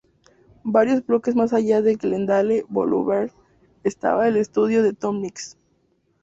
Varios 0.63 1.05
bloques 1.05 1.35
más 1.35 1.53
allá 1.53 1.83
de 1.83 1.93
Glendale 1.93 2.65
Boulevard 2.69 3.29
estaba 3.83 4.27
el 4.27 4.37
estudio 4.37 4.81
de 4.81 4.93
Tom 4.93 5.21
Mix. 5.21 5.57